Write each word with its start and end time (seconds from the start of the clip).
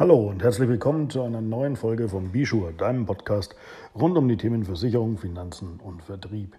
Hallo 0.00 0.30
und 0.30 0.42
herzlich 0.42 0.66
willkommen 0.66 1.10
zu 1.10 1.20
einer 1.20 1.42
neuen 1.42 1.76
Folge 1.76 2.08
vom 2.08 2.32
Bishur, 2.32 2.72
deinem 2.72 3.04
Podcast 3.04 3.54
rund 3.94 4.16
um 4.16 4.28
die 4.28 4.38
Themen 4.38 4.64
Versicherung, 4.64 5.18
Finanzen 5.18 5.78
und 5.78 6.02
Vertrieb. 6.02 6.56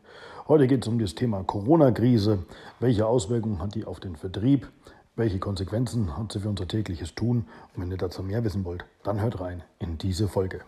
Heute 0.47 0.67
geht 0.67 0.83
es 0.83 0.87
um 0.87 0.99
das 0.99 1.15
Thema 1.15 1.41
Corona-Krise. 1.41 2.45
Welche 2.79 3.07
Auswirkungen 3.07 3.59
hat 3.59 3.73
die 3.73 3.85
auf 3.85 3.99
den 3.99 4.15
Vertrieb? 4.15 4.69
Welche 5.15 5.39
Konsequenzen 5.39 6.15
hat 6.15 6.31
sie 6.31 6.39
für 6.39 6.49
unser 6.49 6.67
tägliches 6.67 7.15
Tun? 7.15 7.47
Und 7.73 7.81
wenn 7.81 7.89
ihr 7.89 7.97
dazu 7.97 8.21
mehr 8.21 8.43
wissen 8.43 8.63
wollt, 8.63 8.85
dann 9.01 9.19
hört 9.19 9.41
rein 9.41 9.63
in 9.79 9.97
diese 9.97 10.27
Folge. 10.27 10.59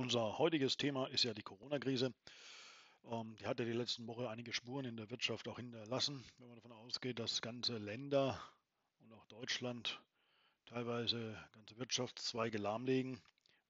Unser 0.00 0.38
heutiges 0.38 0.78
Thema 0.78 1.08
ist 1.08 1.24
ja 1.24 1.34
die 1.34 1.42
Corona-Krise. 1.42 2.14
Ähm, 3.04 3.36
die 3.38 3.46
hat 3.46 3.58
ja 3.58 3.66
die 3.66 3.74
letzten 3.74 4.06
Wochen 4.06 4.24
einige 4.24 4.54
Spuren 4.54 4.86
in 4.86 4.96
der 4.96 5.10
Wirtschaft 5.10 5.46
auch 5.46 5.58
hinterlassen. 5.58 6.24
Wenn 6.38 6.48
man 6.48 6.56
davon 6.56 6.72
ausgeht, 6.72 7.18
dass 7.18 7.42
ganze 7.42 7.76
Länder 7.76 8.40
und 9.00 9.12
auch 9.12 9.26
Deutschland 9.26 10.00
teilweise 10.64 11.36
ganze 11.52 11.76
Wirtschaftszweige 11.76 12.56
lahmlegen 12.56 13.20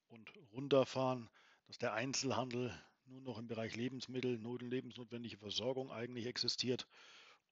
und 0.07 0.33
runterfahren, 0.53 1.29
dass 1.67 1.79
der 1.79 1.95
Einzelhandel 1.95 2.73
nur 3.07 3.23
noch 3.23 3.39
im 3.39 3.49
Bereich 3.49 3.75
Lebensmittel, 3.75 4.39
not- 4.39 4.63
und 4.63 4.71
lebensnotwendige 4.71 5.37
Versorgung 5.37 5.91
eigentlich 5.91 6.27
existiert 6.27 6.87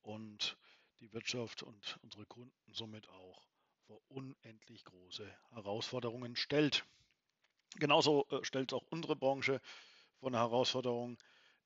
und 0.03 0.57
die 1.01 1.13
Wirtschaft 1.13 1.65
und 1.65 1.99
unsere 2.03 2.27
Kunden 2.27 2.73
somit 2.73 3.09
auch 3.09 3.43
vor 3.89 4.01
unendlich 4.07 4.85
große 4.85 5.29
Herausforderungen 5.51 6.37
stellt. 6.37 6.85
Genauso 7.79 8.27
äh, 8.31 8.45
stellt 8.45 8.73
auch 8.73 8.85
unsere 8.91 9.17
Branche 9.17 9.61
vor 10.19 10.29
eine 10.29 10.39
Herausforderung 10.39 11.17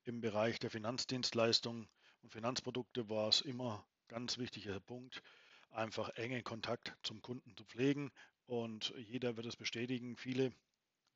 im 0.04 0.20
Bereich 0.20 0.58
der 0.58 0.70
Finanzdienstleistungen 0.70 1.88
und 2.22 2.32
Finanzprodukte 2.32 3.08
war 3.08 3.28
es 3.28 3.40
immer 3.40 3.84
ganz 4.08 4.38
wichtiger 4.38 4.78
Punkt, 4.80 5.22
einfach 5.70 6.10
enge 6.10 6.42
Kontakt 6.42 6.94
zum 7.02 7.22
Kunden 7.22 7.56
zu 7.56 7.64
pflegen. 7.64 8.12
Und 8.46 8.94
jeder 8.96 9.36
wird 9.36 9.46
es 9.46 9.56
bestätigen, 9.56 10.16
viele 10.16 10.52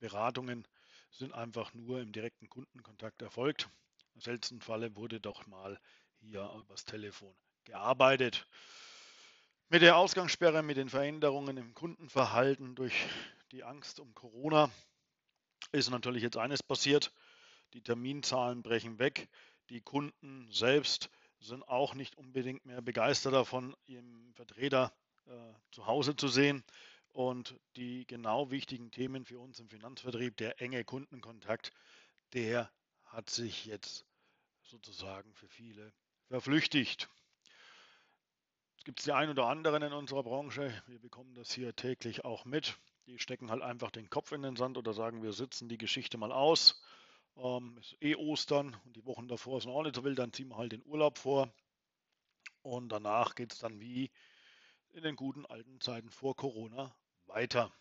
Beratungen 0.00 0.66
sind 1.10 1.32
einfach 1.32 1.74
nur 1.74 2.00
im 2.00 2.12
direkten 2.12 2.48
Kundenkontakt 2.48 3.22
erfolgt. 3.22 3.68
Im 4.14 4.20
seltensten 4.20 4.60
Falle 4.60 4.96
wurde 4.96 5.20
doch 5.20 5.46
mal 5.46 5.78
hier 6.20 6.50
übers 6.58 6.84
Telefon 6.84 7.34
gearbeitet. 7.64 8.46
Mit 9.68 9.82
der 9.82 9.96
Ausgangssperre, 9.96 10.62
mit 10.62 10.76
den 10.76 10.88
Veränderungen 10.88 11.56
im 11.56 11.74
Kundenverhalten 11.74 12.74
durch 12.74 12.94
die 13.52 13.64
Angst 13.64 14.00
um 14.00 14.14
Corona 14.14 14.70
ist 15.72 15.90
natürlich 15.90 16.22
jetzt 16.22 16.36
eines 16.36 16.62
passiert. 16.62 17.12
Die 17.74 17.82
Terminzahlen 17.82 18.62
brechen 18.62 18.98
weg. 18.98 19.28
Die 19.70 19.80
Kunden 19.80 20.50
selbst 20.50 21.10
sind 21.40 21.66
auch 21.68 21.94
nicht 21.94 22.16
unbedingt 22.16 22.64
mehr 22.64 22.80
begeistert 22.80 23.34
davon, 23.34 23.76
ihren 23.86 24.32
Vertreter 24.34 24.92
äh, 25.26 25.52
zu 25.72 25.86
Hause 25.86 26.16
zu 26.16 26.28
sehen. 26.28 26.64
Und 27.08 27.58
die 27.76 28.06
genau 28.06 28.50
wichtigen 28.50 28.90
Themen 28.90 29.24
für 29.24 29.38
uns 29.38 29.58
im 29.58 29.68
Finanzvertrieb, 29.68 30.36
der 30.36 30.60
enge 30.60 30.84
Kundenkontakt, 30.84 31.72
der 32.32 32.70
hat 33.04 33.30
sich 33.30 33.64
jetzt 33.64 34.04
sozusagen 34.62 35.34
für 35.34 35.48
viele 35.48 35.92
verflüchtigt 36.28 37.08
gibt 38.86 39.00
es 39.00 39.04
die 39.06 39.12
ein 39.12 39.28
oder 39.28 39.46
anderen 39.48 39.82
in 39.82 39.92
unserer 39.92 40.22
Branche, 40.22 40.72
wir 40.86 41.00
bekommen 41.00 41.34
das 41.34 41.50
hier 41.50 41.74
täglich 41.74 42.24
auch 42.24 42.44
mit, 42.44 42.78
die 43.06 43.18
stecken 43.18 43.50
halt 43.50 43.62
einfach 43.62 43.90
den 43.90 44.10
Kopf 44.10 44.32
in 44.32 44.42
den 44.42 44.56
Sand 44.56 44.76
oder 44.76 44.92
sagen, 44.92 45.22
wir 45.22 45.32
sitzen 45.32 45.68
die 45.68 45.78
Geschichte 45.78 46.18
mal 46.18 46.32
aus. 46.32 46.82
Ähm, 47.36 47.76
ist 47.78 47.96
eh 48.00 48.16
Ostern 48.16 48.76
und 48.84 48.96
die 48.96 49.04
Wochen 49.04 49.28
davor 49.28 49.60
sind 49.60 49.70
auch 49.70 49.82
nicht 49.82 49.94
so 49.94 50.04
wild, 50.04 50.18
dann 50.18 50.32
ziehen 50.32 50.48
wir 50.48 50.56
halt 50.56 50.72
den 50.72 50.84
Urlaub 50.84 51.18
vor. 51.18 51.52
Und 52.62 52.88
danach 52.88 53.34
geht 53.34 53.52
es 53.52 53.60
dann 53.60 53.80
wie 53.80 54.10
in 54.90 55.02
den 55.02 55.16
guten 55.16 55.46
alten 55.46 55.80
Zeiten 55.80 56.10
vor 56.10 56.34
Corona 56.34 56.94
weiter. 57.26 57.72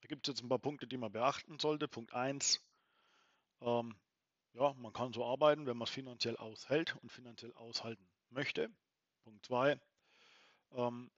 Da 0.00 0.08
gibt 0.08 0.26
es 0.26 0.32
jetzt 0.32 0.42
ein 0.42 0.48
paar 0.48 0.58
Punkte, 0.58 0.86
die 0.86 0.96
man 0.96 1.12
beachten 1.12 1.58
sollte. 1.58 1.88
Punkt 1.88 2.14
1, 2.14 2.60
ähm, 3.60 3.96
ja, 4.54 4.72
man 4.74 4.92
kann 4.92 5.12
so 5.12 5.24
arbeiten, 5.24 5.66
wenn 5.66 5.76
man 5.76 5.86
es 5.86 5.90
finanziell 5.90 6.36
aushält 6.36 6.96
und 7.02 7.10
finanziell 7.10 7.52
aushalten 7.54 8.08
möchte. 8.30 8.70
Punkt 9.24 9.44
2. 9.44 9.78
Ähm, 10.72 11.10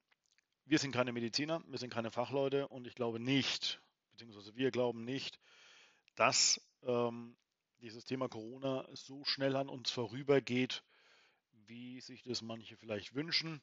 wir 0.68 0.78
sind 0.78 0.92
keine 0.92 1.12
Mediziner, 1.12 1.62
wir 1.66 1.78
sind 1.78 1.92
keine 1.92 2.10
Fachleute 2.10 2.68
und 2.68 2.86
ich 2.86 2.94
glaube 2.94 3.18
nicht, 3.18 3.80
beziehungsweise 4.10 4.54
wir 4.54 4.70
glauben 4.70 5.04
nicht, 5.04 5.40
dass 6.14 6.60
ähm, 6.82 7.36
dieses 7.80 8.04
Thema 8.04 8.28
Corona 8.28 8.86
so 8.92 9.24
schnell 9.24 9.56
an 9.56 9.70
uns 9.70 9.90
vorübergeht, 9.90 10.82
wie 11.66 12.00
sich 12.00 12.22
das 12.22 12.42
manche 12.42 12.76
vielleicht 12.76 13.14
wünschen. 13.14 13.62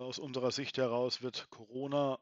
Aus 0.00 0.18
unserer 0.18 0.50
Sicht 0.50 0.76
heraus 0.76 1.22
wird 1.22 1.48
Corona 1.50 2.18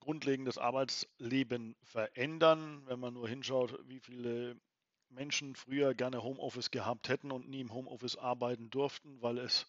grundlegend 0.00 0.48
das 0.48 0.58
Arbeitsleben 0.58 1.76
verändern. 1.84 2.82
Wenn 2.86 2.98
man 2.98 3.14
nur 3.14 3.28
hinschaut, 3.28 3.78
wie 3.86 4.00
viele 4.00 4.60
Menschen 5.08 5.54
früher 5.54 5.94
gerne 5.94 6.22
Homeoffice 6.22 6.72
gehabt 6.72 7.08
hätten 7.08 7.30
und 7.30 7.48
nie 7.48 7.60
im 7.60 7.72
Homeoffice 7.72 8.16
arbeiten 8.16 8.70
durften, 8.70 9.22
weil 9.22 9.38
es 9.38 9.66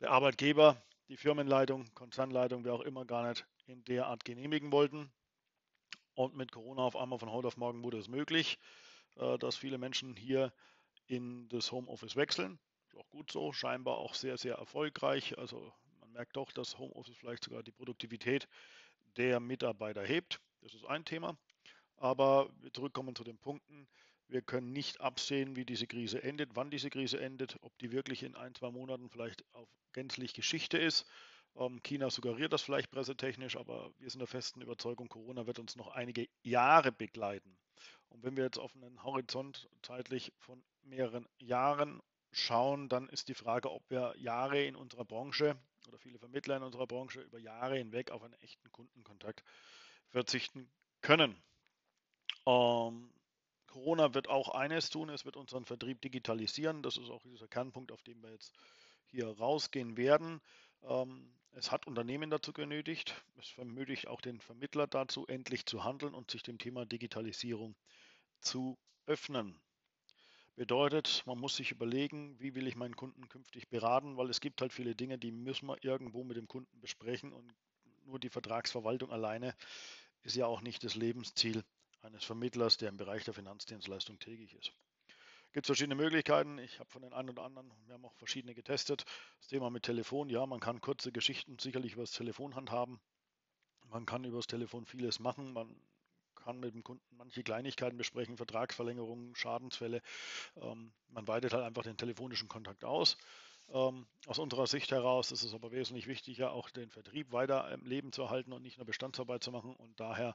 der 0.00 0.10
Arbeitgeber, 0.10 0.82
die 1.08 1.16
Firmenleitung, 1.16 1.92
Konzernleitung, 1.94 2.64
wer 2.64 2.74
auch 2.74 2.80
immer, 2.80 3.04
gar 3.04 3.28
nicht 3.28 3.46
in 3.66 3.84
der 3.84 4.06
Art 4.06 4.24
genehmigen 4.24 4.72
wollten. 4.72 5.12
Und 6.14 6.36
mit 6.36 6.52
Corona 6.52 6.82
auf 6.82 6.96
einmal 6.96 7.18
von 7.18 7.30
heute 7.30 7.48
auf 7.48 7.56
morgen 7.56 7.82
wurde 7.82 7.98
es 7.98 8.08
möglich, 8.08 8.58
äh, 9.16 9.36
dass 9.38 9.56
viele 9.56 9.78
Menschen 9.78 10.16
hier 10.16 10.52
in 11.06 11.48
das 11.48 11.72
Homeoffice 11.72 12.16
wechseln. 12.16 12.58
Ist 12.88 12.96
auch 12.96 13.08
gut 13.10 13.30
so, 13.32 13.52
scheinbar 13.52 13.98
auch 13.98 14.14
sehr, 14.14 14.38
sehr 14.38 14.54
erfolgreich. 14.56 15.36
Also 15.38 15.72
man 16.00 16.12
merkt 16.12 16.36
doch, 16.36 16.52
dass 16.52 16.78
Homeoffice 16.78 17.16
vielleicht 17.16 17.44
sogar 17.44 17.62
die 17.62 17.72
Produktivität 17.72 18.48
der 19.16 19.40
Mitarbeiter 19.40 20.04
hebt. 20.04 20.40
Das 20.60 20.74
ist 20.74 20.84
ein 20.86 21.04
Thema. 21.04 21.36
Aber 21.96 22.48
wir 22.60 22.72
zurückkommen 22.72 23.14
zu 23.14 23.24
den 23.24 23.38
Punkten. 23.38 23.88
Wir 24.28 24.42
können 24.42 24.72
nicht 24.72 25.00
absehen, 25.00 25.56
wie 25.56 25.64
diese 25.64 25.86
Krise 25.86 26.22
endet, 26.22 26.50
wann 26.54 26.70
diese 26.70 26.90
Krise 26.90 27.20
endet, 27.20 27.56
ob 27.60 27.78
die 27.78 27.92
wirklich 27.92 28.22
in 28.22 28.34
ein, 28.34 28.54
zwei 28.54 28.70
Monaten 28.70 29.10
vielleicht 29.10 29.44
auf 29.54 29.68
gänzlich 29.92 30.34
Geschichte 30.34 30.78
ist. 30.78 31.06
Ähm, 31.56 31.82
China 31.82 32.10
suggeriert 32.10 32.52
das 32.52 32.62
vielleicht 32.62 32.90
pressetechnisch, 32.90 33.56
aber 33.56 33.92
wir 33.98 34.10
sind 34.10 34.20
der 34.20 34.26
festen 34.26 34.60
Überzeugung, 34.60 35.08
Corona 35.08 35.46
wird 35.46 35.58
uns 35.58 35.76
noch 35.76 35.88
einige 35.88 36.28
Jahre 36.42 36.90
begleiten. 36.90 37.56
Und 38.08 38.22
wenn 38.22 38.36
wir 38.36 38.44
jetzt 38.44 38.58
auf 38.58 38.74
einen 38.74 39.02
Horizont 39.02 39.68
zeitlich 39.82 40.32
von 40.38 40.62
mehreren 40.82 41.28
Jahren 41.38 42.00
schauen, 42.32 42.88
dann 42.88 43.08
ist 43.08 43.28
die 43.28 43.34
Frage, 43.34 43.70
ob 43.70 43.88
wir 43.90 44.14
Jahre 44.18 44.64
in 44.64 44.76
unserer 44.76 45.04
Branche 45.04 45.56
oder 45.86 45.98
viele 45.98 46.18
Vermittler 46.18 46.56
in 46.56 46.62
unserer 46.62 46.86
Branche 46.86 47.20
über 47.20 47.38
Jahre 47.38 47.76
hinweg 47.76 48.10
auf 48.10 48.22
einen 48.22 48.34
echten 48.34 48.70
Kundenkontakt 48.72 49.44
verzichten 50.08 50.70
können. 51.00 51.36
Ähm, 52.46 53.12
Corona 53.74 54.14
wird 54.14 54.28
auch 54.28 54.50
eines 54.50 54.88
tun, 54.88 55.08
es 55.08 55.24
wird 55.24 55.36
unseren 55.36 55.64
Vertrieb 55.64 56.00
digitalisieren. 56.00 56.84
Das 56.84 56.96
ist 56.96 57.10
auch 57.10 57.24
dieser 57.24 57.48
Kernpunkt, 57.48 57.90
auf 57.90 58.02
den 58.02 58.22
wir 58.22 58.30
jetzt 58.30 58.52
hier 59.08 59.26
rausgehen 59.26 59.96
werden. 59.96 60.40
Ähm, 60.82 61.34
es 61.50 61.72
hat 61.72 61.88
Unternehmen 61.88 62.30
dazu 62.30 62.52
genötigt, 62.52 63.20
es 63.36 63.52
ermöglicht 63.58 64.06
auch 64.06 64.20
den 64.20 64.40
Vermittler 64.40 64.86
dazu, 64.86 65.26
endlich 65.26 65.66
zu 65.66 65.82
handeln 65.82 66.14
und 66.14 66.30
sich 66.30 66.44
dem 66.44 66.56
Thema 66.58 66.86
Digitalisierung 66.86 67.74
zu 68.38 68.78
öffnen. 69.06 69.60
Bedeutet, 70.54 71.24
man 71.26 71.40
muss 71.40 71.56
sich 71.56 71.72
überlegen, 71.72 72.38
wie 72.38 72.54
will 72.54 72.68
ich 72.68 72.76
meinen 72.76 72.94
Kunden 72.94 73.28
künftig 73.28 73.70
beraten, 73.70 74.16
weil 74.16 74.30
es 74.30 74.40
gibt 74.40 74.60
halt 74.60 74.72
viele 74.72 74.94
Dinge, 74.94 75.18
die 75.18 75.32
müssen 75.32 75.66
wir 75.66 75.82
irgendwo 75.82 76.22
mit 76.22 76.36
dem 76.36 76.46
Kunden 76.46 76.80
besprechen 76.80 77.32
und 77.32 77.52
nur 78.04 78.20
die 78.20 78.30
Vertragsverwaltung 78.30 79.10
alleine 79.10 79.52
ist 80.22 80.36
ja 80.36 80.46
auch 80.46 80.60
nicht 80.60 80.84
das 80.84 80.94
Lebensziel 80.94 81.64
eines 82.04 82.24
Vermittlers, 82.24 82.76
der 82.76 82.90
im 82.90 82.96
Bereich 82.96 83.24
der 83.24 83.34
Finanzdienstleistung 83.34 84.18
tätig 84.18 84.54
ist. 84.54 84.72
Gibt 85.52 85.66
es 85.66 85.68
verschiedene 85.68 85.94
Möglichkeiten. 85.94 86.58
Ich 86.58 86.80
habe 86.80 86.90
von 86.90 87.02
den 87.02 87.12
einen 87.12 87.30
oder 87.30 87.44
anderen, 87.44 87.70
wir 87.86 87.94
haben 87.94 88.04
auch 88.04 88.14
verschiedene 88.14 88.54
getestet. 88.54 89.04
Das 89.38 89.48
Thema 89.48 89.70
mit 89.70 89.84
Telefon, 89.84 90.28
ja, 90.28 90.44
man 90.46 90.60
kann 90.60 90.80
kurze 90.80 91.12
Geschichten 91.12 91.58
sicherlich 91.58 91.92
über 91.92 92.02
das 92.02 92.10
Telefon 92.10 92.56
handhaben. 92.56 93.00
Man 93.88 94.04
kann 94.04 94.24
über 94.24 94.38
das 94.38 94.48
Telefon 94.48 94.84
vieles 94.84 95.20
machen. 95.20 95.52
Man 95.52 95.74
kann 96.34 96.58
mit 96.58 96.74
dem 96.74 96.82
Kunden 96.82 97.04
manche 97.16 97.42
Kleinigkeiten 97.42 97.96
besprechen, 97.96 98.36
Vertragsverlängerungen, 98.36 99.34
Schadensfälle. 99.36 100.02
Ähm, 100.56 100.92
man 101.08 101.28
weitet 101.28 101.52
halt 101.52 101.64
einfach 101.64 101.84
den 101.84 101.96
telefonischen 101.96 102.48
Kontakt 102.48 102.84
aus. 102.84 103.16
Ähm, 103.72 104.06
aus 104.26 104.38
unserer 104.38 104.66
Sicht 104.66 104.90
heraus 104.90 105.32
ist 105.32 105.42
es 105.42 105.54
aber 105.54 105.70
wesentlich 105.70 106.06
wichtiger, 106.06 106.52
auch 106.52 106.68
den 106.70 106.90
Vertrieb 106.90 107.32
weiter 107.32 107.70
im 107.70 107.86
Leben 107.86 108.12
zu 108.12 108.22
erhalten 108.22 108.52
und 108.52 108.62
nicht 108.62 108.78
nur 108.78 108.86
Bestandsarbeit 108.86 109.42
zu 109.42 109.52
machen. 109.52 109.74
Und 109.76 110.00
daher 110.00 110.34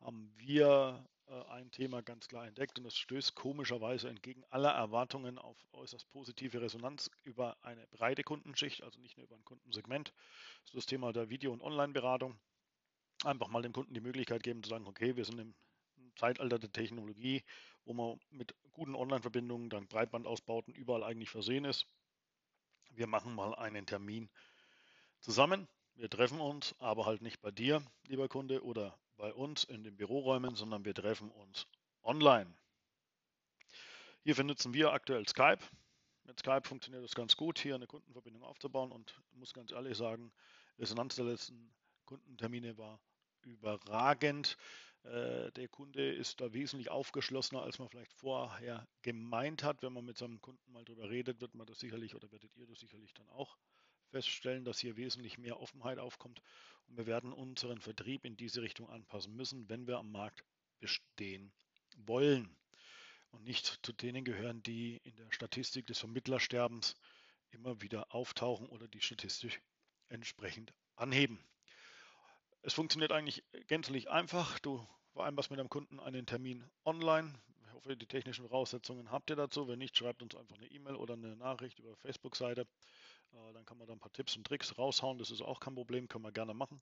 haben 0.00 0.32
wir 0.36 1.04
äh, 1.26 1.42
ein 1.50 1.70
Thema 1.70 2.02
ganz 2.02 2.28
klar 2.28 2.46
entdeckt 2.46 2.78
und 2.78 2.84
das 2.84 2.96
stößt 2.96 3.34
komischerweise 3.34 4.08
entgegen 4.08 4.44
aller 4.50 4.70
Erwartungen 4.70 5.38
auf 5.38 5.56
äußerst 5.72 6.08
positive 6.10 6.60
Resonanz 6.60 7.10
über 7.22 7.56
eine 7.62 7.86
breite 7.88 8.22
Kundenschicht, 8.22 8.82
also 8.82 9.00
nicht 9.00 9.16
nur 9.16 9.26
über 9.26 9.36
ein 9.36 9.44
Kundensegment. 9.44 10.12
Das 10.62 10.70
ist 10.70 10.76
das 10.76 10.86
Thema 10.86 11.12
der 11.12 11.30
Video- 11.30 11.52
und 11.52 11.62
Online-Beratung. 11.62 12.38
Einfach 13.24 13.48
mal 13.48 13.62
dem 13.62 13.72
Kunden 13.72 13.94
die 13.94 14.00
Möglichkeit 14.00 14.42
geben 14.42 14.62
zu 14.62 14.70
sagen, 14.70 14.86
okay, 14.86 15.16
wir 15.16 15.24
sind 15.24 15.38
im 15.38 15.54
Zeitalter 16.16 16.58
der 16.58 16.72
Technologie, 16.72 17.42
wo 17.84 17.92
man 17.92 18.20
mit 18.30 18.54
guten 18.72 18.94
Online-Verbindungen, 18.94 19.70
dank 19.70 19.88
Breitbandausbauten 19.88 20.74
überall 20.74 21.04
eigentlich 21.04 21.30
versehen 21.30 21.64
ist. 21.64 21.86
Wir 22.90 23.06
machen 23.06 23.34
mal 23.34 23.54
einen 23.54 23.86
Termin 23.86 24.30
zusammen. 25.20 25.68
Wir 25.94 26.08
treffen 26.08 26.40
uns, 26.40 26.74
aber 26.78 27.06
halt 27.06 27.20
nicht 27.20 27.40
bei 27.40 27.50
dir, 27.50 27.82
lieber 28.06 28.28
Kunde, 28.28 28.64
oder 28.64 28.98
bei 29.20 29.34
uns 29.34 29.64
in 29.64 29.84
den 29.84 29.96
Büroräumen, 29.96 30.56
sondern 30.56 30.84
wir 30.86 30.94
treffen 30.94 31.30
uns 31.30 31.66
online. 32.02 32.52
Hierfür 34.22 34.44
nutzen 34.44 34.72
wir 34.72 34.92
aktuell 34.92 35.28
Skype. 35.28 35.60
Mit 36.24 36.38
Skype 36.38 36.62
funktioniert 36.64 37.04
es 37.04 37.14
ganz 37.14 37.36
gut, 37.36 37.58
hier 37.58 37.74
eine 37.74 37.86
Kundenverbindung 37.86 38.42
aufzubauen 38.42 38.90
und 38.90 39.20
muss 39.32 39.52
ganz 39.52 39.72
ehrlich 39.72 39.98
sagen, 39.98 40.32
Resonanz 40.78 41.16
der 41.16 41.26
letzten 41.26 41.70
Kundentermine 42.06 42.78
war 42.78 42.98
überragend. 43.42 44.56
Äh, 45.02 45.50
der 45.52 45.68
Kunde 45.68 46.12
ist 46.12 46.40
da 46.40 46.52
wesentlich 46.54 46.90
aufgeschlossener, 46.90 47.62
als 47.62 47.78
man 47.78 47.88
vielleicht 47.88 48.14
vorher 48.14 48.88
gemeint 49.02 49.62
hat. 49.62 49.82
Wenn 49.82 49.92
man 49.92 50.06
mit 50.06 50.16
seinem 50.16 50.40
Kunden 50.40 50.72
mal 50.72 50.84
drüber 50.84 51.10
redet, 51.10 51.40
wird 51.42 51.54
man 51.54 51.66
das 51.66 51.78
sicherlich 51.78 52.14
oder 52.14 52.30
werdet 52.32 52.56
ihr 52.56 52.66
das 52.66 52.80
sicherlich 52.80 53.12
dann 53.12 53.28
auch 53.28 53.58
feststellen, 54.10 54.64
dass 54.64 54.78
hier 54.78 54.96
wesentlich 54.96 55.38
mehr 55.38 55.60
Offenheit 55.60 55.98
aufkommt. 55.98 56.42
Und 56.86 56.96
wir 56.96 57.06
werden 57.06 57.32
unseren 57.32 57.80
Vertrieb 57.80 58.24
in 58.24 58.36
diese 58.36 58.62
Richtung 58.62 58.88
anpassen 58.90 59.34
müssen, 59.34 59.68
wenn 59.68 59.86
wir 59.86 59.98
am 59.98 60.10
Markt 60.10 60.44
bestehen 60.80 61.52
wollen. 61.96 62.56
Und 63.30 63.44
nicht 63.44 63.78
zu 63.82 63.92
denen 63.92 64.24
gehören, 64.24 64.62
die 64.62 65.00
in 65.04 65.14
der 65.16 65.30
Statistik 65.30 65.86
des 65.86 65.98
Vermittlersterbens 65.98 66.96
immer 67.50 67.80
wieder 67.80 68.12
auftauchen 68.14 68.66
oder 68.68 68.88
die 68.88 69.00
statistisch 69.00 69.60
entsprechend 70.08 70.72
anheben. 70.96 71.38
Es 72.62 72.74
funktioniert 72.74 73.12
eigentlich 73.12 73.44
gänzlich 73.68 74.10
einfach. 74.10 74.58
Du 74.58 74.86
vereinbarst 75.12 75.50
mit 75.50 75.58
deinem 75.58 75.70
Kunden 75.70 76.00
einen 76.00 76.26
Termin 76.26 76.68
online. 76.84 77.32
Ich 77.66 77.72
hoffe, 77.72 77.96
die 77.96 78.06
technischen 78.06 78.46
Voraussetzungen 78.46 79.10
habt 79.10 79.30
ihr 79.30 79.36
dazu. 79.36 79.68
Wenn 79.68 79.78
nicht, 79.78 79.96
schreibt 79.96 80.22
uns 80.22 80.34
einfach 80.34 80.56
eine 80.56 80.66
E-Mail 80.66 80.96
oder 80.96 81.14
eine 81.14 81.36
Nachricht 81.36 81.78
über 81.78 81.96
Facebook-Seite. 81.96 82.66
Äh, 83.32 83.52
dann 83.52 83.64
kann 83.64 83.78
man 83.78 83.86
da 83.86 83.92
ein 83.92 84.00
paar 84.00 84.12
Tipps 84.12 84.36
und 84.36 84.46
Tricks 84.46 84.76
raushauen. 84.78 85.18
Das 85.18 85.30
ist 85.30 85.42
auch 85.42 85.60
kein 85.60 85.74
Problem, 85.74 86.08
können 86.08 86.24
wir 86.24 86.32
gerne 86.32 86.54
machen. 86.54 86.80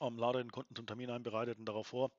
Ähm, 0.00 0.18
lade 0.18 0.38
den 0.38 0.52
Kunden 0.52 0.74
zum 0.74 0.86
Termin 0.86 1.10
ein, 1.10 1.22
bereitet 1.22 1.58
ihn 1.58 1.64
darauf 1.64 1.88
vor. 1.88 2.10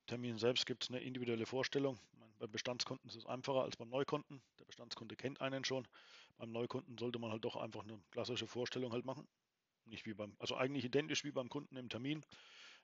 Im 0.00 0.06
Termin 0.06 0.38
selbst 0.38 0.66
gibt 0.66 0.84
es 0.84 0.90
eine 0.90 1.00
individuelle 1.00 1.46
Vorstellung. 1.46 1.98
Beim 2.38 2.50
Bestandskunden 2.50 3.08
ist 3.08 3.16
es 3.16 3.26
einfacher 3.26 3.62
als 3.62 3.76
beim 3.76 3.88
Neukunden. 3.88 4.42
Der 4.58 4.64
Bestandskunde 4.66 5.16
kennt 5.16 5.40
einen 5.40 5.64
schon. 5.64 5.86
Beim 6.36 6.52
Neukunden 6.52 6.98
sollte 6.98 7.18
man 7.18 7.30
halt 7.30 7.44
doch 7.44 7.56
einfach 7.56 7.82
eine 7.82 7.98
klassische 8.10 8.46
Vorstellung 8.46 8.92
halt 8.92 9.06
machen. 9.06 9.26
Nicht 9.86 10.04
wie 10.06 10.14
beim, 10.14 10.34
also 10.38 10.56
eigentlich 10.56 10.84
identisch 10.84 11.24
wie 11.24 11.30
beim 11.30 11.48
Kunden 11.48 11.76
im 11.76 11.88
Termin, 11.88 12.24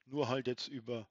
nur 0.06 0.28
halt 0.28 0.46
jetzt 0.46 0.68
über 0.68 1.06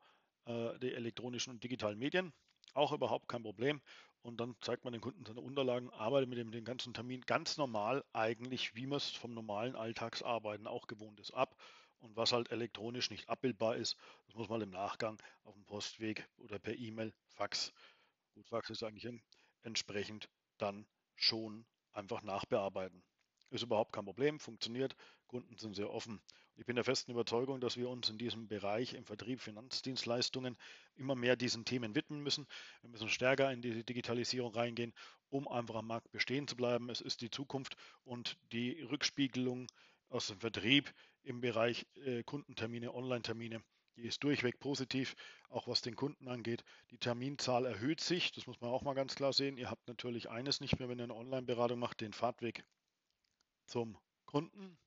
äh, 0.45 0.77
die 0.79 0.93
elektronischen 0.93 1.53
und 1.53 1.63
digitalen 1.63 1.99
Medien. 1.99 2.33
Auch 2.73 2.93
überhaupt 2.93 3.27
kein 3.27 3.43
Problem. 3.43 3.81
Und 4.23 4.39
dann 4.39 4.55
zeigt 4.61 4.83
man 4.83 4.93
den 4.93 5.01
Kunden 5.01 5.25
seine 5.25 5.41
Unterlagen, 5.41 5.89
arbeitet 5.91 6.29
mit 6.29 6.37
dem 6.37 6.51
den 6.51 6.63
ganzen 6.63 6.93
Termin 6.93 7.21
ganz 7.21 7.57
normal, 7.57 8.03
eigentlich 8.13 8.75
wie 8.75 8.85
man 8.85 8.97
es 8.97 9.09
vom 9.09 9.33
normalen 9.33 9.75
Alltagsarbeiten 9.75 10.67
auch 10.67 10.87
gewohnt 10.87 11.19
ist, 11.19 11.31
ab. 11.31 11.55
Und 11.99 12.15
was 12.15 12.31
halt 12.31 12.51
elektronisch 12.51 13.09
nicht 13.09 13.29
abbildbar 13.29 13.75
ist, 13.75 13.95
das 14.27 14.35
muss 14.35 14.49
man 14.49 14.61
im 14.61 14.71
Nachgang 14.71 15.21
auf 15.43 15.53
dem 15.55 15.65
Postweg 15.65 16.27
oder 16.37 16.59
per 16.59 16.75
E-Mail, 16.75 17.13
Fax, 17.27 17.73
gut, 18.33 18.47
Fax 18.47 18.69
ist 18.69 18.83
eigentlich 18.83 19.11
entsprechend 19.63 20.29
dann 20.57 20.85
schon 21.15 21.65
einfach 21.93 22.21
nachbearbeiten. 22.23 23.03
Ist 23.49 23.63
überhaupt 23.63 23.93
kein 23.93 24.05
Problem, 24.05 24.39
funktioniert. 24.39 24.95
Kunden 25.27 25.57
sind 25.57 25.75
sehr 25.75 25.91
offen. 25.91 26.21
Ich 26.61 26.67
bin 26.67 26.75
der 26.75 26.85
festen 26.85 27.09
Überzeugung, 27.09 27.59
dass 27.59 27.75
wir 27.75 27.89
uns 27.89 28.07
in 28.09 28.19
diesem 28.19 28.47
Bereich 28.47 28.93
im 28.93 29.03
Vertrieb 29.03 29.41
Finanzdienstleistungen 29.41 30.55
immer 30.95 31.15
mehr 31.15 31.35
diesen 31.35 31.65
Themen 31.65 31.95
widmen 31.95 32.21
müssen. 32.21 32.45
Wir 32.81 32.91
müssen 32.91 33.09
stärker 33.09 33.51
in 33.51 33.63
die 33.63 33.83
Digitalisierung 33.83 34.53
reingehen, 34.53 34.93
um 35.29 35.47
einfach 35.47 35.73
am 35.73 35.87
Markt 35.87 36.11
bestehen 36.11 36.47
zu 36.47 36.55
bleiben. 36.55 36.91
Es 36.91 37.01
ist 37.01 37.21
die 37.21 37.31
Zukunft 37.31 37.77
und 38.03 38.37
die 38.51 38.79
Rückspiegelung 38.79 39.65
aus 40.09 40.27
dem 40.27 40.39
Vertrieb 40.39 40.93
im 41.23 41.41
Bereich 41.41 41.87
äh, 41.95 42.21
Kundentermine, 42.21 42.93
Online-Termine, 42.93 43.63
die 43.95 44.03
ist 44.03 44.23
durchweg 44.23 44.59
positiv, 44.59 45.15
auch 45.49 45.67
was 45.67 45.81
den 45.81 45.95
Kunden 45.95 46.27
angeht. 46.27 46.63
Die 46.91 46.99
Terminzahl 46.99 47.65
erhöht 47.65 48.01
sich, 48.01 48.33
das 48.33 48.45
muss 48.45 48.61
man 48.61 48.69
auch 48.69 48.83
mal 48.83 48.93
ganz 48.93 49.15
klar 49.15 49.33
sehen. 49.33 49.57
Ihr 49.57 49.71
habt 49.71 49.87
natürlich 49.87 50.29
eines 50.29 50.61
nicht 50.61 50.77
mehr, 50.77 50.89
wenn 50.89 50.99
ihr 50.99 51.05
eine 51.05 51.15
Online-Beratung 51.15 51.79
macht, 51.79 52.01
den 52.01 52.13
Fahrtweg 52.13 52.63
zum 53.65 53.97
Kunden, 54.27 54.77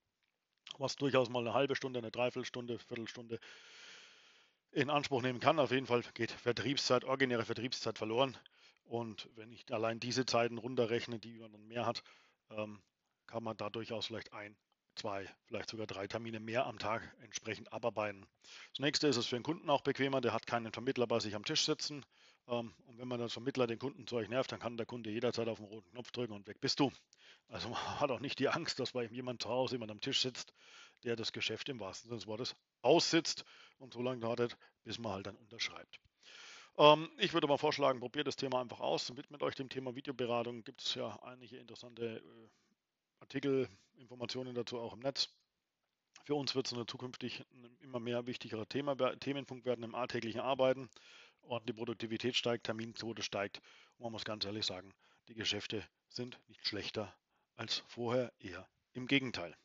was 0.79 0.97
durchaus 0.97 1.29
mal 1.29 1.41
eine 1.41 1.55
halbe 1.55 1.77
Stunde, 1.77 1.99
eine 1.99 2.11
Dreiviertelstunde, 2.11 2.79
Viertelstunde 2.79 3.39
in 4.73 4.91
Anspruch 4.91 5.23
nehmen 5.23 5.41
kann. 5.41 5.59
Auf 5.59 5.71
jeden 5.71 5.87
Fall 5.87 6.03
geht 6.15 6.33
Vertriebszeit, 6.33 7.05
originäre 7.05 7.45
Vertriebszeit 7.45 7.99
verloren. 7.99 8.37
Und 8.85 9.29
wenn 9.37 9.53
ich 9.53 9.73
allein 9.73 10.01
diese 10.01 10.27
Zeiten 10.27 10.59
runterrechne, 10.59 11.19
die 11.19 11.39
man 11.39 11.53
dann 11.53 11.67
mehr 11.67 11.87
hat, 11.87 12.03
ähm, 12.51 12.83
kann 13.27 13.43
man 13.43 13.57
da 13.57 13.71
durchaus 13.71 14.07
vielleicht 14.07 14.33
ein, 14.33 14.57
zwei, 14.95 15.29
vielleicht 15.47 15.71
sogar 15.71 15.87
drei 15.87 16.07
Termine 16.07 16.41
mehr 16.41 16.67
am 16.67 16.79
Tag 16.79 17.03
entsprechend 17.23 17.73
abarbeiten. 17.73 18.27
Das 18.73 18.81
nächste 18.81 19.09
ist 19.09 19.17
es 19.17 19.27
für 19.27 19.37
den 19.37 19.43
Kunden 19.43 19.71
auch 19.71 19.81
bequemer, 19.81 20.21
der 20.21 20.33
hat 20.33 20.47
keinen 20.47 20.73
Vermittler 20.73 21.07
bei 21.07 21.21
sich 21.21 21.35
am 21.35 21.45
Tisch 21.45 21.65
sitzen. 21.65 22.05
Ähm, 22.49 22.75
und 22.87 22.99
wenn 22.99 23.09
man 23.09 23.21
als 23.21 23.33
Vermittler 23.33 23.67
den 23.67 23.79
Kunden 23.79 24.07
zu 24.07 24.17
euch 24.17 24.29
nervt, 24.29 24.53
dann 24.53 24.61
kann 24.61 24.77
der 24.77 24.87
Kunde 24.87 25.11
jederzeit 25.11 25.49
auf 25.49 25.59
den 25.59 25.67
roten 25.67 25.91
Knopf 25.91 26.11
drücken 26.11 26.33
und 26.33 26.47
weg 26.47 26.61
bist 26.61 26.81
du. 26.81 26.91
Also 27.49 27.69
man 27.71 28.01
hat 28.01 28.11
auch 28.11 28.21
nicht 28.21 28.39
die 28.39 28.49
Angst, 28.49 28.79
dass 28.79 28.93
bei 28.93 29.05
ihm 29.05 29.15
jemand 29.15 29.43
zu 29.43 29.49
Hause, 29.49 29.77
jemand 29.77 29.91
am 29.91 30.01
Tisch 30.01 30.21
sitzt, 30.21 30.53
der 31.05 31.17
das 31.17 31.33
Geschäft 31.33 31.69
im 31.69 31.81
wahrsten 31.81 32.09
Sinne 32.09 32.19
des 32.19 32.27
Wortes 32.27 32.57
aussitzt 32.83 33.45
und 33.79 33.93
so 33.95 34.03
lange 34.03 34.23
wartet, 34.23 34.57
bis 34.83 34.99
man 34.99 35.13
halt 35.13 35.27
dann 35.27 35.37
unterschreibt. 35.37 36.01
Ähm, 36.77 37.11
ich 37.19 37.33
würde 37.33 37.47
mal 37.47 37.59
vorschlagen, 37.59 38.01
probiert 38.01 38.27
das 38.27 38.37
Thema 38.37 38.61
einfach 38.61 38.81
aus 38.81 39.09
und 39.11 39.17
widmet 39.17 39.43
euch 39.43 39.55
dem 39.55 39.69
Thema 39.69 39.95
Videoberatung. 39.95 40.65
Gibt 40.65 40.83
es 40.83 40.95
ja 40.95 41.17
einige 41.23 41.57
interessante 41.59 42.17
äh, 42.17 42.49
Artikel, 43.21 43.69
Informationen 43.97 44.55
dazu 44.55 44.79
auch 44.79 44.95
im 44.95 45.01
Netz. 45.01 45.29
Für 46.25 46.35
uns 46.35 46.55
wird 46.55 46.67
es 46.67 46.73
in 46.73 46.87
zukünftig 46.89 47.45
ein 47.53 47.77
immer 47.81 48.01
mehr 48.01 48.27
wichtigerer 48.27 48.67
Thema, 48.67 48.97
Themenpunkt 49.17 49.67
werden 49.67 49.85
im 49.85 49.95
alltäglichen 49.95 50.41
Arbeiten 50.41 50.89
und 51.47 51.69
die 51.69 51.73
Produktivität 51.73 52.37
steigt, 52.37 52.65
Terminquote 52.65 53.23
steigt. 53.23 53.61
Und 53.97 54.05
man 54.05 54.13
muss 54.13 54.25
ganz 54.25 54.45
ehrlich 54.45 54.67
sagen, 54.67 54.93
die 55.29 55.35
Geschäfte 55.35 55.87
sind 56.09 56.39
nicht 56.49 56.67
schlechter 56.67 57.15
als 57.57 57.83
vorher, 57.87 58.33
eher 58.39 58.69
im 58.93 59.07
Gegenteil. 59.07 59.57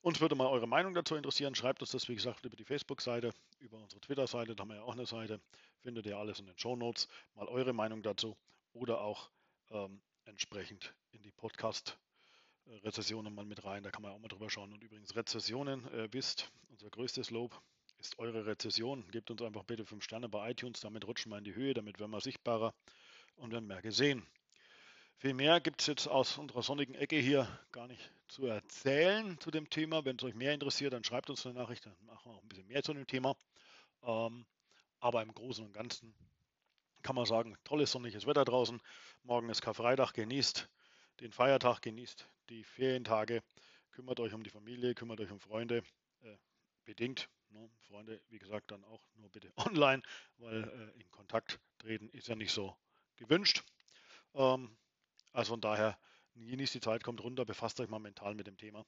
Uns 0.00 0.20
würde 0.20 0.36
mal 0.36 0.46
eure 0.46 0.68
Meinung 0.68 0.94
dazu 0.94 1.16
interessieren. 1.16 1.54
Schreibt 1.54 1.80
uns 1.80 1.90
das, 1.90 2.08
wie 2.08 2.14
gesagt, 2.14 2.44
über 2.44 2.56
die 2.56 2.64
Facebook-Seite, 2.64 3.32
über 3.58 3.78
unsere 3.78 4.00
Twitter-Seite, 4.00 4.54
da 4.54 4.62
haben 4.62 4.68
wir 4.68 4.76
ja 4.76 4.82
auch 4.82 4.92
eine 4.92 5.06
Seite. 5.06 5.40
Findet 5.80 6.06
ihr 6.06 6.16
alles 6.16 6.38
in 6.38 6.46
den 6.46 6.58
Show 6.58 6.76
Notes. 6.76 7.08
Mal 7.34 7.48
eure 7.48 7.72
Meinung 7.72 8.02
dazu 8.02 8.36
oder 8.72 9.00
auch 9.00 9.30
ähm, 9.70 10.00
entsprechend 10.24 10.94
in 11.10 11.22
die 11.22 11.32
Podcast-Rezessionen 11.32 13.34
mal 13.34 13.44
mit 13.44 13.64
rein. 13.64 13.82
Da 13.82 13.90
kann 13.90 14.02
man 14.02 14.12
auch 14.12 14.18
mal 14.18 14.28
drüber 14.28 14.48
schauen. 14.48 14.72
Und 14.72 14.84
übrigens, 14.84 15.16
Rezessionen, 15.16 15.92
äh, 15.92 16.12
wisst, 16.12 16.52
unser 16.68 16.88
größtes 16.90 17.30
Lob 17.30 17.60
ist 18.06 18.18
eure 18.20 18.46
Rezession. 18.46 19.04
Gebt 19.10 19.30
uns 19.32 19.42
einfach 19.42 19.64
bitte 19.64 19.84
5 19.84 20.04
Sterne 20.04 20.28
bei 20.28 20.50
iTunes, 20.50 20.80
damit 20.80 21.06
rutschen 21.06 21.32
wir 21.32 21.38
in 21.38 21.44
die 21.44 21.56
Höhe, 21.56 21.74
damit 21.74 21.98
werden 21.98 22.12
wir 22.12 22.20
sichtbarer 22.20 22.72
und 23.34 23.50
werden 23.50 23.66
mehr 23.66 23.82
gesehen. 23.82 24.24
Viel 25.16 25.34
mehr 25.34 25.60
gibt 25.60 25.80
es 25.80 25.88
jetzt 25.88 26.06
aus 26.06 26.38
unserer 26.38 26.62
sonnigen 26.62 26.94
Ecke 26.94 27.16
hier 27.16 27.48
gar 27.72 27.88
nicht 27.88 28.12
zu 28.28 28.46
erzählen 28.46 29.36
zu 29.40 29.50
dem 29.50 29.68
Thema. 29.70 30.04
Wenn 30.04 30.16
es 30.16 30.24
euch 30.24 30.34
mehr 30.34 30.54
interessiert, 30.54 30.92
dann 30.92 31.02
schreibt 31.02 31.30
uns 31.30 31.44
eine 31.46 31.56
Nachricht, 31.56 31.84
dann 31.84 31.96
machen 32.04 32.30
wir 32.30 32.36
auch 32.36 32.42
ein 32.42 32.48
bisschen 32.48 32.68
mehr 32.68 32.82
zu 32.84 32.94
dem 32.94 33.08
Thema. 33.08 33.34
Ähm, 34.04 34.46
aber 35.00 35.22
im 35.22 35.34
Großen 35.34 35.64
und 35.64 35.72
Ganzen 35.72 36.14
kann 37.02 37.16
man 37.16 37.26
sagen, 37.26 37.56
tolles 37.64 37.90
sonniges 37.90 38.26
Wetter 38.26 38.44
draußen. 38.44 38.80
Morgen 39.24 39.48
ist 39.48 39.62
Karfreitag, 39.62 40.12
genießt 40.12 40.68
den 41.20 41.32
Feiertag, 41.32 41.82
genießt 41.82 42.28
die 42.50 42.62
Ferientage, 42.62 43.42
kümmert 43.90 44.20
euch 44.20 44.32
um 44.32 44.44
die 44.44 44.50
Familie, 44.50 44.94
kümmert 44.94 45.20
euch 45.20 45.30
um 45.32 45.40
Freunde, 45.40 45.82
äh, 46.22 46.36
bedingt. 46.84 47.28
Ne? 47.56 47.70
Freunde, 47.88 48.20
wie 48.28 48.38
gesagt, 48.38 48.70
dann 48.70 48.84
auch 48.84 49.02
nur 49.14 49.30
bitte 49.30 49.52
online, 49.56 50.02
weil 50.38 50.64
äh, 50.64 51.00
in 51.00 51.10
Kontakt 51.10 51.58
treten 51.78 52.08
ist 52.10 52.28
ja 52.28 52.34
nicht 52.34 52.52
so 52.52 52.76
gewünscht. 53.16 53.62
Ähm, 54.34 54.76
also 55.32 55.52
von 55.52 55.60
daher, 55.60 55.98
genießt 56.34 56.74
die 56.74 56.80
Zeit, 56.80 57.02
kommt 57.02 57.22
runter, 57.22 57.44
befasst 57.44 57.80
euch 57.80 57.88
mal 57.88 57.98
mental 57.98 58.34
mit 58.34 58.46
dem 58.46 58.58
Thema 58.58 58.84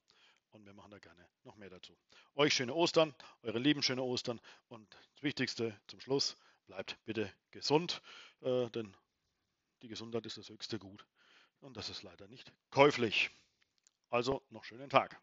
und 0.50 0.66
wir 0.66 0.75
machen 0.75 0.90
da 0.90 0.98
gerne 0.98 1.26
noch 1.44 1.56
mehr 1.56 1.70
dazu. 1.70 1.96
Euch 2.34 2.54
schöne 2.54 2.75
Ostern, 2.75 3.14
eure 3.42 3.58
Lieben 3.58 3.82
schöne 3.82 4.02
Ostern 4.02 4.40
und 4.68 4.92
das 5.14 5.22
Wichtigste 5.22 5.78
zum 5.87 6.00
Schluss, 6.00 6.37
bleibt 6.66 6.98
bitte 7.04 7.32
gesund, 7.50 8.02
äh, 8.40 8.68
denn 8.70 8.94
die 9.82 9.88
Gesundheit 9.88 10.26
ist 10.26 10.37
das 10.37 10.48
höchste 10.48 10.78
Gut 10.78 11.06
und 11.60 11.76
das 11.76 11.88
ist 11.88 12.02
leider 12.02 12.28
nicht 12.28 12.52
käuflich. 12.70 13.30
Also 14.10 14.42
noch 14.50 14.64
schönen 14.64 14.90
Tag. 14.90 15.20